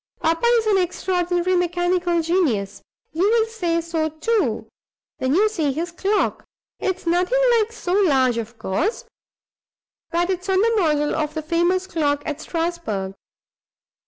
[0.19, 2.81] Papa is an extraordinary mechanical genius.
[3.13, 4.67] You will say so, too,
[5.19, 6.43] when you see his clock.
[6.79, 9.05] It's nothing like so large, of course,
[10.09, 13.13] but it's on the model of the famous clock at Strasbourg.